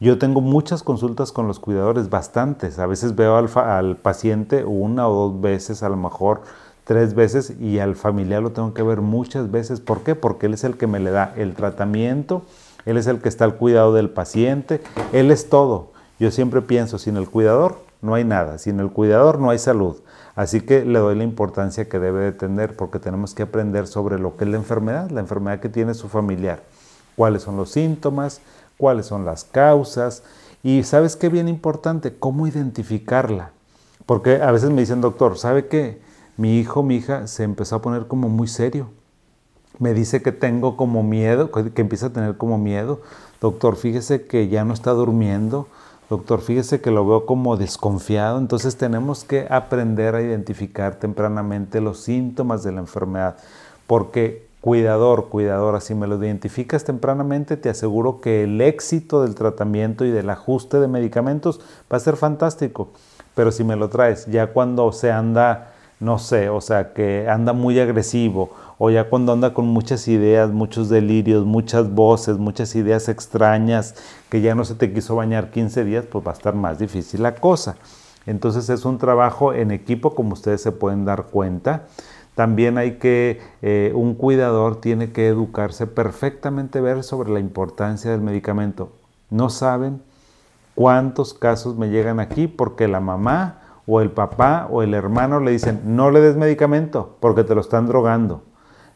Yo 0.00 0.18
tengo 0.18 0.40
muchas 0.40 0.82
consultas 0.82 1.30
con 1.30 1.46
los 1.46 1.60
cuidadores, 1.60 2.10
bastantes. 2.10 2.80
A 2.80 2.86
veces 2.86 3.14
veo 3.14 3.36
al, 3.36 3.96
paciente 3.98 4.64
una 4.64 5.06
o 5.06 5.28
dos 5.28 5.40
veces, 5.40 5.84
a 5.84 5.88
lo 5.88 5.96
mejor 5.96 6.42
tres 6.84 7.14
veces, 7.14 7.54
y 7.60 7.78
al 7.78 7.94
familiar 7.94 8.42
lo 8.42 8.52
tengo 8.52 8.74
que 8.74 8.82
ver 8.82 9.00
muchas 9.00 9.50
veces. 9.50 9.80
¿Por 9.80 10.02
qué? 10.02 10.14
Porque 10.14 10.46
él 10.46 10.54
es 10.54 10.64
el 10.64 10.76
que 10.76 10.86
me 10.86 11.00
le 11.00 11.10
da 11.10 11.32
el 11.36 11.54
tratamiento, 11.54 12.42
él 12.86 12.96
es 12.96 13.06
el 13.06 13.20
que 13.20 13.28
está 13.28 13.44
al 13.44 13.56
cuidado 13.56 13.92
del 13.92 14.10
paciente, 14.10 14.80
él 15.12 15.30
es 15.30 15.48
todo. 15.48 15.92
Yo 16.18 16.30
siempre 16.30 16.62
pienso, 16.62 16.98
sin 16.98 17.16
el 17.16 17.28
cuidador 17.28 17.78
no 18.02 18.14
hay 18.14 18.24
nada, 18.24 18.58
sin 18.58 18.80
el 18.80 18.90
cuidador 18.90 19.38
no 19.38 19.50
hay 19.50 19.58
salud. 19.58 19.96
Así 20.34 20.60
que 20.62 20.84
le 20.84 20.98
doy 20.98 21.16
la 21.16 21.24
importancia 21.24 21.88
que 21.88 21.98
debe 21.98 22.20
de 22.20 22.32
tener 22.32 22.76
porque 22.76 22.98
tenemos 22.98 23.34
que 23.34 23.42
aprender 23.42 23.86
sobre 23.86 24.18
lo 24.18 24.36
que 24.36 24.44
es 24.44 24.50
la 24.50 24.56
enfermedad, 24.56 25.10
la 25.10 25.20
enfermedad 25.20 25.60
que 25.60 25.68
tiene 25.68 25.94
su 25.94 26.08
familiar, 26.08 26.62
cuáles 27.16 27.42
son 27.42 27.56
los 27.56 27.70
síntomas, 27.70 28.40
cuáles 28.76 29.06
son 29.06 29.24
las 29.24 29.44
causas 29.44 30.22
y 30.62 30.82
sabes 30.84 31.16
qué 31.16 31.28
bien 31.28 31.48
importante, 31.48 32.14
cómo 32.18 32.46
identificarla. 32.46 33.50
Porque 34.06 34.42
a 34.42 34.50
veces 34.50 34.70
me 34.70 34.80
dicen, 34.80 35.00
doctor, 35.00 35.38
¿sabe 35.38 35.66
qué? 35.66 36.00
Mi 36.40 36.58
hijo, 36.58 36.82
mi 36.82 36.96
hija 36.96 37.26
se 37.26 37.44
empezó 37.44 37.76
a 37.76 37.82
poner 37.82 38.06
como 38.06 38.30
muy 38.30 38.48
serio. 38.48 38.88
Me 39.78 39.92
dice 39.92 40.22
que 40.22 40.32
tengo 40.32 40.74
como 40.74 41.02
miedo, 41.02 41.50
que 41.50 41.82
empieza 41.82 42.06
a 42.06 42.12
tener 42.14 42.38
como 42.38 42.56
miedo. 42.56 43.02
Doctor, 43.42 43.76
fíjese 43.76 44.26
que 44.26 44.48
ya 44.48 44.64
no 44.64 44.72
está 44.72 44.92
durmiendo. 44.92 45.68
Doctor, 46.08 46.40
fíjese 46.40 46.80
que 46.80 46.90
lo 46.90 47.06
veo 47.06 47.26
como 47.26 47.58
desconfiado. 47.58 48.38
Entonces 48.38 48.78
tenemos 48.78 49.22
que 49.22 49.48
aprender 49.50 50.14
a 50.14 50.22
identificar 50.22 50.94
tempranamente 50.94 51.82
los 51.82 52.00
síntomas 52.00 52.62
de 52.62 52.72
la 52.72 52.80
enfermedad. 52.80 53.36
Porque 53.86 54.48
Cuidador, 54.62 55.30
cuidadora, 55.30 55.80
si 55.80 55.94
me 55.94 56.06
lo 56.06 56.22
identificas 56.22 56.84
tempranamente, 56.84 57.56
te 57.56 57.70
aseguro 57.70 58.20
que 58.20 58.44
el 58.44 58.60
éxito 58.60 59.22
del 59.22 59.34
tratamiento 59.34 60.04
y 60.04 60.10
del 60.10 60.28
ajuste 60.28 60.80
de 60.80 60.86
medicamentos 60.86 61.60
va 61.90 61.96
a 61.96 62.00
ser 62.00 62.16
fantástico. 62.16 62.90
Pero 63.34 63.52
si 63.52 63.64
me 63.64 63.76
lo 63.76 63.88
traes 63.88 64.26
ya 64.26 64.48
cuando 64.48 64.92
se 64.92 65.10
anda, 65.10 65.72
no 66.00 66.18
sé, 66.18 66.48
o 66.48 66.62
sea, 66.62 66.94
que 66.94 67.28
anda 67.28 67.52
muy 67.52 67.78
agresivo, 67.78 68.50
o 68.78 68.88
ya 68.88 69.10
cuando 69.10 69.34
anda 69.34 69.52
con 69.52 69.66
muchas 69.66 70.08
ideas, 70.08 70.50
muchos 70.50 70.88
delirios, 70.88 71.44
muchas 71.44 71.90
voces, 71.90 72.38
muchas 72.38 72.74
ideas 72.74 73.10
extrañas, 73.10 73.94
que 74.30 74.40
ya 74.40 74.54
no 74.54 74.64
se 74.64 74.74
te 74.74 74.92
quiso 74.92 75.16
bañar 75.16 75.50
15 75.50 75.84
días, 75.84 76.06
pues 76.10 76.26
va 76.26 76.30
a 76.30 76.34
estar 76.34 76.54
más 76.54 76.78
difícil 76.78 77.22
la 77.22 77.34
cosa. 77.34 77.76
Entonces 78.24 78.70
es 78.70 78.86
un 78.86 78.96
trabajo 78.96 79.52
en 79.52 79.70
equipo, 79.70 80.14
como 80.14 80.32
ustedes 80.32 80.62
se 80.62 80.72
pueden 80.72 81.04
dar 81.04 81.24
cuenta. 81.24 81.84
También 82.34 82.78
hay 82.78 82.92
que, 82.92 83.40
eh, 83.60 83.92
un 83.94 84.14
cuidador 84.14 84.80
tiene 84.80 85.12
que 85.12 85.28
educarse 85.28 85.86
perfectamente, 85.86 86.80
ver 86.80 87.02
sobre 87.02 87.30
la 87.30 87.40
importancia 87.40 88.10
del 88.10 88.22
medicamento. 88.22 88.92
No 89.28 89.50
saben 89.50 90.00
cuántos 90.74 91.34
casos 91.34 91.76
me 91.76 91.90
llegan 91.90 92.20
aquí 92.20 92.46
porque 92.46 92.88
la 92.88 93.00
mamá 93.00 93.59
o 93.90 94.00
el 94.00 94.10
papá 94.10 94.68
o 94.70 94.82
el 94.82 94.94
hermano 94.94 95.40
le 95.40 95.50
dicen, 95.50 95.80
no 95.84 96.12
le 96.12 96.20
des 96.20 96.36
medicamento 96.36 97.16
porque 97.18 97.42
te 97.42 97.56
lo 97.56 97.60
están 97.60 97.88
drogando. 97.88 98.42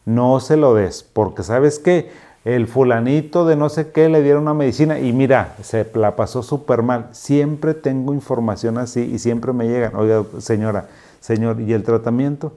No 0.05 0.39
se 0.39 0.57
lo 0.57 0.75
des 0.75 1.03
porque 1.03 1.43
sabes 1.43 1.81
que 1.81 2.11
el 2.45 2.69
fulanito 2.69 3.45
de 3.45 3.57
no 3.57 3.71
sé 3.71 3.91
qué 3.91 4.09
le 4.09 4.23
dieron 4.23 4.43
una 4.43 4.55
medicina 4.55 5.01
y 5.01 5.13
mira, 5.13 5.57
se 5.63 5.91
la 5.95 6.15
pasó 6.15 6.45
súper 6.45 6.83
mal. 6.83 7.09
Siempre 7.11 7.75
tengo 7.75 8.15
información 8.15 8.79
así 8.79 9.01
y 9.01 9.19
siempre 9.19 9.53
me 9.53 9.67
llegan, 9.67 9.97
oiga 9.97 10.23
señora, 10.39 10.87
señor, 11.21 11.61
¿y 11.61 11.73
el 11.73 11.83
tratamiento? 11.83 12.53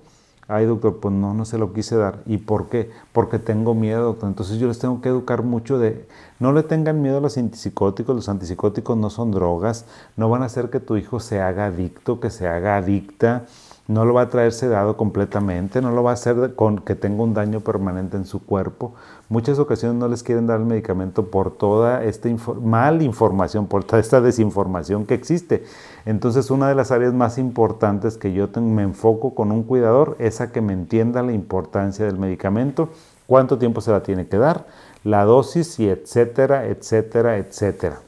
Ay, 0.49 0.65
doctor, 0.65 0.99
pues 1.01 1.13
no, 1.13 1.33
no 1.33 1.43
se 1.43 1.57
lo 1.57 1.73
quise 1.73 1.97
dar. 1.97 2.19
¿Y 2.25 2.37
por 2.37 2.69
qué? 2.69 2.89
Porque 3.11 3.37
tengo 3.37 3.75
miedo, 3.75 4.03
doctor. 4.03 4.29
Entonces 4.29 4.59
yo 4.59 4.67
les 4.67 4.79
tengo 4.79 5.01
que 5.01 5.09
educar 5.09 5.43
mucho 5.43 5.77
de, 5.77 6.07
no 6.39 6.53
le 6.53 6.63
tengan 6.63 7.01
miedo 7.01 7.17
a 7.17 7.21
los 7.21 7.37
antipsicóticos, 7.37 8.15
los 8.15 8.29
antipsicóticos 8.29 8.95
no 8.95 9.09
son 9.09 9.31
drogas, 9.31 9.85
no 10.15 10.29
van 10.29 10.43
a 10.43 10.45
hacer 10.45 10.69
que 10.69 10.79
tu 10.79 10.95
hijo 10.95 11.19
se 11.19 11.41
haga 11.41 11.65
adicto, 11.65 12.21
que 12.21 12.29
se 12.29 12.47
haga 12.47 12.77
adicta, 12.77 13.45
no 13.87 14.03
lo 14.03 14.13
va 14.13 14.23
a 14.23 14.29
traer 14.29 14.51
sedado 14.51 14.97
completamente, 14.97 15.81
no 15.81 15.91
lo 15.91 16.03
va 16.03 16.11
a 16.11 16.13
hacer 16.15 16.55
con 16.55 16.79
que 16.79 16.95
tenga 16.95 17.23
un 17.23 17.33
daño 17.33 17.61
permanente 17.61 18.17
en 18.17 18.25
su 18.25 18.43
cuerpo. 18.45 18.93
Muchas 19.29 19.59
ocasiones 19.59 19.97
no 19.97 20.09
les 20.09 20.23
quieren 20.23 20.45
dar 20.45 20.59
el 20.59 20.65
medicamento 20.65 21.27
por 21.27 21.51
toda 21.51 22.03
esta 22.03 22.29
mal 22.61 23.01
información, 23.01 23.67
por 23.67 23.85
toda 23.85 23.99
esta 24.01 24.19
desinformación 24.19 25.05
que 25.05 25.13
existe. 25.13 25.63
Entonces, 26.05 26.51
una 26.51 26.67
de 26.67 26.75
las 26.75 26.91
áreas 26.91 27.13
más 27.13 27.37
importantes 27.37 28.17
que 28.17 28.33
yo 28.33 28.49
me 28.61 28.83
enfoco 28.83 29.33
con 29.33 29.51
un 29.51 29.63
cuidador 29.63 30.17
es 30.19 30.41
a 30.41 30.51
que 30.51 30.61
me 30.61 30.73
entienda 30.73 31.23
la 31.23 31.31
importancia 31.31 32.05
del 32.05 32.19
medicamento, 32.19 32.89
cuánto 33.25 33.57
tiempo 33.57 33.79
se 33.79 33.91
la 33.91 34.03
tiene 34.03 34.27
que 34.27 34.37
dar, 34.37 34.67
la 35.05 35.23
dosis 35.23 35.79
y 35.79 35.87
etcétera, 35.87 36.65
etcétera, 36.65 37.37
etcétera. 37.37 37.99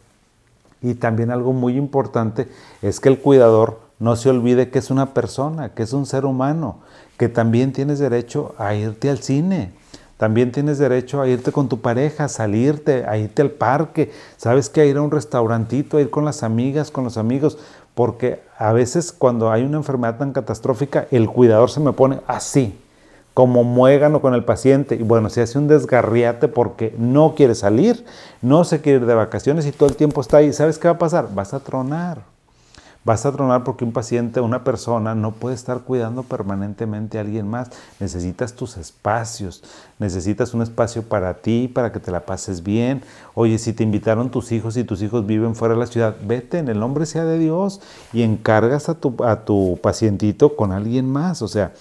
Y 0.82 0.96
también 0.96 1.32
algo 1.32 1.54
muy 1.54 1.78
importante 1.78 2.48
es 2.82 3.00
que 3.00 3.10
el 3.10 3.20
cuidador 3.20 3.89
no 4.00 4.16
se 4.16 4.30
olvide 4.30 4.70
que 4.70 4.80
es 4.80 4.90
una 4.90 5.14
persona, 5.14 5.74
que 5.74 5.84
es 5.84 5.94
un 5.94 6.06
ser 6.06 6.26
humano, 6.26 6.80
que 7.18 7.28
también 7.28 7.74
tienes 7.74 8.00
derecho 8.00 8.56
a 8.58 8.74
irte 8.74 9.10
al 9.10 9.20
cine, 9.20 9.74
también 10.18 10.52
tienes 10.52 10.78
derecho 10.80 11.22
a 11.22 11.28
irte 11.28 11.52
con 11.52 11.70
tu 11.70 11.80
pareja, 11.80 12.26
a 12.26 12.30
salirte, 12.30 13.06
a 13.06 13.18
irte 13.18 13.42
al 13.42 13.52
parque, 13.52 14.12
sabes 14.38 14.70
que 14.70 14.82
a 14.82 14.86
ir 14.86 14.98
a 14.98 15.02
un 15.02 15.12
restaurantito, 15.12 15.98
a 15.98 16.02
ir 16.02 16.10
con 16.10 16.26
las 16.26 16.44
amigas, 16.44 16.92
con 16.92 17.04
los 17.04 17.18
amigos, 17.18 17.58
porque 17.94 18.42
a 18.58 18.74
veces 18.74 19.12
cuando 19.12 19.52
hay 19.52 19.64
una 19.64 19.78
enfermedad 19.78 20.18
tan 20.18 20.34
catastrófica, 20.34 21.08
el 21.12 21.30
cuidador 21.30 21.70
se 21.70 21.80
me 21.80 21.94
pone 21.94 22.22
así, 22.28 22.78
como 23.34 23.64
muégano 23.64 24.22
con 24.22 24.34
el 24.34 24.44
paciente, 24.44 24.96
y 24.96 25.04
bueno, 25.04 25.30
se 25.30 25.42
hace 25.42 25.58
un 25.58 25.68
desgarriate 25.68 26.48
porque 26.50 26.94
no 26.98 27.36
quiere 27.36 27.56
salir, 27.56 28.06
no 28.42 28.64
se 28.64 28.82
quiere 28.82 29.00
ir 29.00 29.06
de 29.06 29.16
vacaciones 29.16 29.66
y 29.66 29.72
todo 29.72 29.88
el 29.88 29.96
tiempo 29.96 30.20
está 30.20 30.38
ahí. 30.38 30.52
¿Sabes 30.52 30.78
qué 30.78 30.88
va 30.88 30.96
a 30.96 30.98
pasar? 30.98 31.34
Vas 31.34 31.54
a 31.54 31.60
tronar. 31.62 32.29
Vas 33.10 33.26
a 33.26 33.32
tronar 33.32 33.64
porque 33.64 33.84
un 33.84 33.92
paciente, 33.92 34.40
una 34.40 34.64
persona, 34.64 35.16
no 35.16 35.32
puede 35.32 35.56
estar 35.56 35.80
cuidando 35.80 36.22
permanentemente 36.22 37.18
a 37.18 37.22
alguien 37.22 37.48
más. 37.48 37.72
Necesitas 38.00 38.54
tus 38.54 38.78
espacios, 38.78 39.64
necesitas 39.98 40.54
un 40.54 40.62
espacio 40.62 41.02
para 41.02 41.34
ti, 41.34 41.68
para 41.74 41.92
que 41.92 42.00
te 42.00 42.12
la 42.12 42.28
pases 42.28 42.62
bien. 42.62 43.02
Oye, 43.34 43.58
si 43.58 43.74
te 43.74 43.82
invitaron 43.82 44.30
tus 44.30 44.52
hijos 44.52 44.78
y 44.78 44.84
tus 44.84 45.02
hijos 45.02 45.26
viven 45.26 45.56
fuera 45.56 45.74
de 45.74 45.80
la 45.80 45.88
ciudad, 45.88 46.18
vete, 46.24 46.60
en 46.60 46.68
el 46.68 46.80
nombre 46.80 47.08
sea 47.08 47.26
de 47.26 47.40
Dios, 47.40 47.82
y 48.14 48.22
encargas 48.22 48.90
a 48.90 48.94
tu, 48.94 49.16
a 49.24 49.38
tu 49.38 49.80
pacientito 49.82 50.56
con 50.56 50.72
alguien 50.72 51.12
más. 51.12 51.42
O 51.42 51.48
sea, 51.48 51.74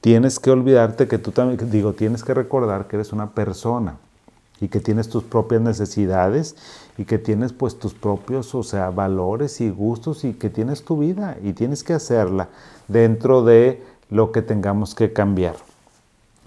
tienes 0.00 0.38
que 0.38 0.52
olvidarte 0.52 1.08
que 1.08 1.18
tú 1.18 1.32
también, 1.32 1.68
digo, 1.68 1.94
tienes 1.94 2.22
que 2.22 2.32
recordar 2.32 2.86
que 2.86 2.94
eres 2.94 3.12
una 3.12 3.32
persona 3.32 3.96
y 4.60 4.68
que 4.68 4.80
tienes 4.80 5.08
tus 5.08 5.22
propias 5.24 5.60
necesidades 5.60 6.56
y 6.98 7.04
que 7.04 7.18
tienes 7.18 7.52
pues 7.52 7.78
tus 7.78 7.94
propios, 7.94 8.54
o 8.54 8.62
sea, 8.62 8.90
valores 8.90 9.60
y 9.60 9.70
gustos 9.70 10.24
y 10.24 10.32
que 10.32 10.50
tienes 10.50 10.84
tu 10.84 10.98
vida 10.98 11.36
y 11.42 11.52
tienes 11.52 11.84
que 11.84 11.92
hacerla 11.92 12.48
dentro 12.88 13.44
de 13.44 13.82
lo 14.10 14.32
que 14.32 14.42
tengamos 14.42 14.94
que 14.94 15.12
cambiar. 15.12 15.56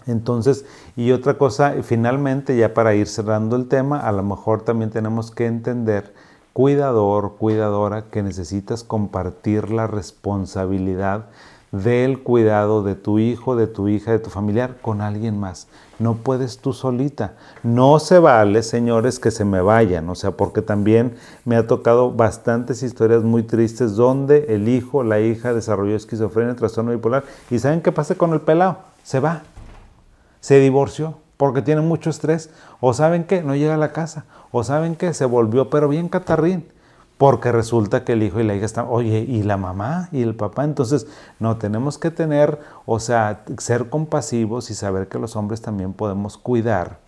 Entonces, 0.07 0.65
y 0.95 1.11
otra 1.11 1.37
cosa, 1.37 1.75
finalmente, 1.83 2.57
ya 2.57 2.73
para 2.73 2.95
ir 2.95 3.07
cerrando 3.07 3.55
el 3.55 3.67
tema, 3.67 3.99
a 3.99 4.11
lo 4.11 4.23
mejor 4.23 4.63
también 4.63 4.89
tenemos 4.89 5.29
que 5.29 5.45
entender, 5.45 6.13
cuidador, 6.53 7.35
cuidadora, 7.37 8.05
que 8.09 8.23
necesitas 8.23 8.83
compartir 8.83 9.69
la 9.69 9.85
responsabilidad 9.85 11.27
del 11.71 12.23
cuidado 12.23 12.81
de 12.83 12.95
tu 12.95 13.19
hijo, 13.19 13.55
de 13.55 13.67
tu 13.67 13.87
hija, 13.87 14.11
de 14.11 14.19
tu 14.19 14.29
familiar 14.29 14.77
con 14.81 15.01
alguien 15.01 15.39
más. 15.39 15.67
No 15.99 16.15
puedes 16.15 16.59
tú 16.59 16.73
solita. 16.73 17.33
No 17.61 17.99
se 17.99 18.19
vale, 18.19 18.63
señores, 18.63 19.19
que 19.19 19.31
se 19.31 19.45
me 19.45 19.61
vayan. 19.61 20.09
O 20.09 20.15
sea, 20.15 20.31
porque 20.31 20.61
también 20.61 21.15
me 21.45 21.57
ha 21.57 21.67
tocado 21.67 22.11
bastantes 22.11 22.81
historias 22.83 23.23
muy 23.23 23.43
tristes 23.43 23.95
donde 23.95 24.45
el 24.49 24.69
hijo, 24.69 25.03
la 25.03 25.19
hija 25.19 25.53
desarrolló 25.53 25.95
esquizofrenia, 25.95 26.55
trastorno 26.55 26.91
bipolar. 26.91 27.23
¿Y 27.51 27.59
saben 27.59 27.81
qué 27.81 27.91
pasa 27.91 28.15
con 28.15 28.33
el 28.33 28.41
pelado? 28.41 28.77
Se 29.03 29.19
va. 29.19 29.43
Se 30.39 30.59
divorció. 30.59 31.17
porque 31.37 31.61
tiene 31.61 31.81
mucho 31.81 32.09
estrés. 32.09 32.49
O 32.81 32.93
saben 32.93 33.23
que 33.23 33.43
no 33.43 33.55
llega 33.55 33.75
a 33.75 33.77
la 33.77 33.93
casa. 33.93 34.25
O 34.51 34.63
saben 34.63 34.95
que 34.95 35.13
se 35.13 35.25
volvió 35.25 35.69
pero 35.69 35.87
bien 35.87 36.09
catarrín. 36.09 36.65
Porque 37.19 37.51
resulta 37.51 38.05
que 38.05 38.13
el 38.13 38.23
hijo 38.23 38.39
y 38.39 38.45
la 38.45 38.55
hija 38.55 38.65
están, 38.65 38.85
oye, 38.87 39.19
¿y 39.27 39.43
la 39.43 39.57
mamá 39.57 40.07
y 40.13 40.21
el 40.21 40.35
papá? 40.35 40.63
Entonces, 40.63 41.05
no, 41.37 41.57
tenemos 41.57 41.97
que 41.97 42.11
tener, 42.11 42.61
o 42.85 43.01
sea, 43.01 43.43
ser 43.57 43.89
compasivos 43.89 44.71
y 44.71 44.73
saber 44.73 45.09
que 45.09 45.19
los 45.19 45.35
hombres 45.35 45.61
también 45.61 45.91
podemos 45.91 46.37
cuidar 46.37 47.01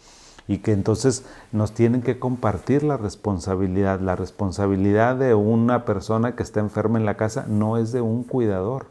y 0.50 0.58
que 0.58 0.74
entonces 0.74 1.24
nos 1.54 1.72
tienen 1.72 2.02
que 2.02 2.20
compartir 2.20 2.84
la 2.84 2.98
responsabilidad. 2.98 4.02
La 4.02 4.18
responsabilidad 4.18 5.16
de 5.16 5.34
una 5.34 5.86
persona 5.86 6.36
que 6.36 6.44
está 6.44 6.60
enferma 6.60 7.00
en 7.00 7.06
la 7.06 7.16
casa 7.16 7.46
no 7.48 7.78
es 7.78 7.94
de 7.94 8.02
un 8.02 8.26
cuidador, 8.26 8.88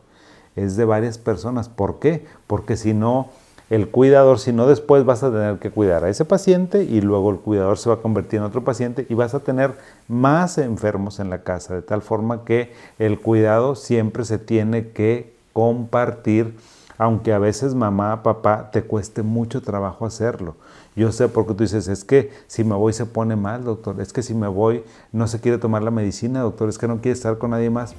es 0.57 0.77
de 0.77 0.87
varias 0.87 1.19
personas. 1.19 1.69
¿Por 1.69 1.99
qué? 1.99 2.25
Porque 2.47 2.79
si 2.79 2.95
no, 2.95 3.29
el 3.71 3.89
cuidador, 3.89 4.41
si 4.41 4.53
no 4.53 4.67
después 4.67 5.05
vas 5.05 5.23
a 5.23 5.31
tener 5.31 5.59
que 5.61 5.71
cuidar 5.71 6.05
a 6.05 6.09
ese 6.09 6.25
paciente 6.25 6.83
y 6.83 7.00
luego 7.00 7.31
el 7.31 7.39
cuidador 7.39 7.79
se 7.79 7.89
va 7.89 7.95
a 7.95 8.03
convertir 8.03 8.39
en 8.39 8.45
otro 8.45 8.65
paciente 8.65 9.07
y 9.09 9.15
vas 9.15 9.33
a 9.33 9.41
tener 9.41 9.75
más 10.09 10.59
enfermos 10.59 11.21
en 11.21 11.31
la 11.31 11.45
casa, 11.45 11.75
de 11.75 11.83
tal 11.83 12.03
forma 12.03 12.45
que 12.45 12.73
el 12.99 13.21
cuidado 13.21 13.77
siempre 13.77 14.25
se 14.25 14.39
tiene 14.39 14.89
que 14.89 15.33
compartir, 15.53 16.57
aunque 16.99 17.33
a 17.33 17.39
veces 17.39 17.77
mamá, 17.77 18.25
papá, 18.25 18.71
te 18.73 18.83
cueste 18.83 19.23
mucho 19.23 19.62
trabajo 19.62 20.05
hacerlo. 20.05 20.57
Yo 20.97 21.12
sé 21.12 21.29
porque 21.29 21.55
tú 21.55 21.62
dices, 21.62 21.87
es 21.87 22.05
que 22.05 22.33
si 22.49 22.65
me 22.65 22.75
voy 22.75 22.93
se 22.93 23.07
pone 23.07 23.37
mal, 23.37 23.62
doctor, 23.62 24.00
es 24.00 24.12
que 24.12 24.23
si 24.23 24.35
me 24.35 24.49
voy 24.49 24.83
no 25.12 25.29
se 25.29 25.41
quiere 25.41 25.59
tomar 25.59 25.85
la 25.85 25.93
medicina, 25.93 26.41
doctor, 26.41 26.69
es 26.69 26.77
que 26.77 26.89
no 26.89 26.97
quiere 26.97 27.12
estar 27.12 27.39
con 27.39 27.50
nadie 27.50 27.71
más 27.71 27.95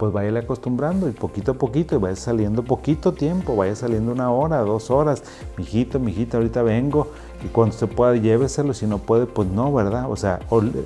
pues 0.00 0.14
vaya 0.14 0.38
acostumbrando 0.38 1.10
y 1.10 1.12
poquito 1.12 1.52
a 1.52 1.54
poquito, 1.54 1.94
y 1.94 1.98
vaya 1.98 2.16
saliendo 2.16 2.62
poquito 2.62 3.12
tiempo, 3.12 3.54
vaya 3.54 3.76
saliendo 3.76 4.12
una 4.12 4.30
hora, 4.30 4.60
dos 4.60 4.90
horas, 4.90 5.22
mijito, 5.58 6.00
mijita, 6.00 6.38
ahorita 6.38 6.62
vengo, 6.62 7.08
y 7.44 7.48
cuando 7.48 7.76
se 7.76 7.86
pueda 7.86 8.16
lléveselo, 8.16 8.72
si 8.72 8.86
no 8.86 8.96
puede, 8.96 9.26
pues 9.26 9.48
no, 9.48 9.70
¿verdad? 9.74 10.10
O 10.10 10.16
sea, 10.16 10.40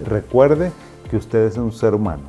recuerde 0.04 0.73
que 1.09 1.16
usted 1.16 1.47
es 1.47 1.56
un 1.56 1.71
ser 1.71 1.94
humano. 1.94 2.25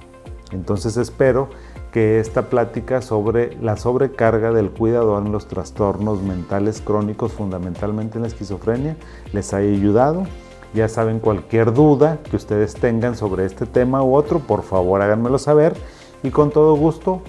Entonces 0.52 0.96
espero 0.98 1.50
que 1.92 2.20
esta 2.20 2.50
plática 2.50 3.02
sobre 3.02 3.58
la 3.64 3.78
sobrecarga 3.78 4.52
del 4.52 4.70
cuidador 4.70 5.26
en 5.26 5.32
los 5.32 5.48
trastornos 5.48 6.22
mentales 6.22 6.82
crónicos, 6.82 7.32
fundamentalmente 7.32 8.20
en 8.20 8.22
la 8.22 8.28
esquizofrenia, 8.28 8.96
les 9.34 9.56
haya 9.56 9.72
ayudado. 9.72 10.26
Ya 10.76 10.88
saben, 10.88 11.20
cualquier 11.20 11.74
duda 11.74 12.20
que 12.30 12.36
ustedes 12.36 12.76
tengan 12.76 13.16
sobre 13.16 13.46
este 13.46 13.66
tema 13.66 14.04
u 14.04 14.14
otro, 14.14 14.38
por 14.38 14.62
favor 14.62 15.02
háganmelo 15.02 15.40
saber 15.40 15.74
y 16.26 16.32
con 16.32 16.50
todo 16.50 16.76
gusto 16.76 17.22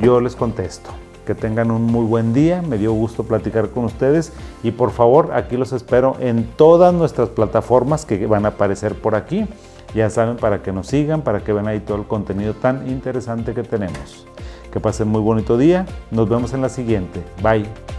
yo 0.00 0.20
les 0.20 0.36
contesto. 0.36 0.90
Que 1.26 1.34
tengan 1.34 1.70
un 1.70 1.82
muy 1.82 2.06
buen 2.06 2.32
día, 2.32 2.62
me 2.62 2.78
dio 2.78 2.92
gusto 2.92 3.24
platicar 3.24 3.68
con 3.70 3.84
ustedes 3.84 4.32
y 4.62 4.70
por 4.70 4.92
favor 4.92 5.32
aquí 5.34 5.56
los 5.56 5.72
espero 5.72 6.16
en 6.20 6.44
todas 6.56 6.94
nuestras 6.94 7.28
plataformas 7.28 8.06
que 8.06 8.26
van 8.26 8.46
a 8.46 8.50
aparecer 8.50 8.94
por 8.94 9.14
aquí. 9.14 9.46
Ya 9.94 10.08
saben, 10.10 10.36
para 10.36 10.62
que 10.62 10.72
nos 10.72 10.86
sigan, 10.86 11.22
para 11.22 11.42
que 11.42 11.52
vean 11.52 11.66
ahí 11.66 11.80
todo 11.80 11.98
el 11.98 12.06
contenido 12.06 12.54
tan 12.54 12.88
interesante 12.88 13.54
que 13.54 13.62
tenemos. 13.62 14.26
Que 14.70 14.80
pasen 14.80 15.08
muy 15.08 15.20
bonito 15.20 15.58
día, 15.58 15.86
nos 16.10 16.28
vemos 16.28 16.52
en 16.52 16.62
la 16.62 16.68
siguiente. 16.68 17.22
Bye. 17.42 17.97